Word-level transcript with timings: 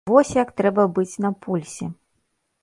Вось 0.09 0.29
як 0.37 0.53
трэба 0.61 0.85
быць 0.95 1.19
на 1.27 1.31
пульсе. 1.45 1.91